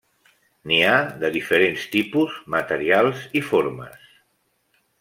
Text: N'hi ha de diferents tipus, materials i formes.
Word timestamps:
N'hi 0.69 0.77
ha 0.85 0.93
de 1.23 1.29
diferents 1.35 1.85
tipus, 1.97 2.39
materials 2.55 3.29
i 3.41 3.45
formes. 3.51 4.09